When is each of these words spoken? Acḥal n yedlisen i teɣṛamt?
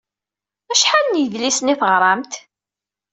Acḥal 0.71 1.05
n 1.09 1.19
yedlisen 1.19 1.73
i 1.73 1.75
teɣṛamt? 1.79 2.33